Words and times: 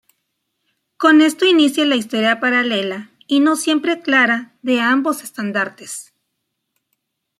Con 0.97 1.21
esto 1.21 1.45
inicia 1.45 1.85
la 1.85 1.95
historia 1.95 2.39
paralela 2.39 3.11
y 3.27 3.39
no 3.39 3.55
siempre 3.55 3.99
clara 4.01 4.55
de 4.63 4.79
ambos 4.81 5.21
estandartes. 5.23 6.11